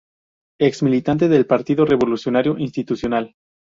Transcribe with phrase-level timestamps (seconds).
[0.59, 3.35] Ex militante del Partido Revolucionario Institucional.